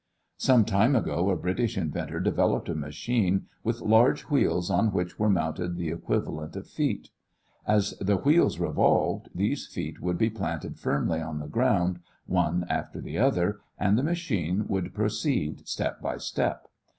[0.39, 5.29] Some time ago a British inventor developed a machine with large wheels on which were
[5.29, 7.09] mounted the equivalent of feet.
[7.67, 12.99] As the wheels revolved, these feet would be planted firmly on the ground, one after
[12.99, 16.67] the other, and the machine would proceed step by step.